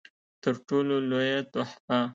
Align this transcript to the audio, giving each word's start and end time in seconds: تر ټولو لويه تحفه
تر 0.41 0.55
ټولو 0.67 0.95
لويه 1.09 1.39
تحفه 1.53 1.99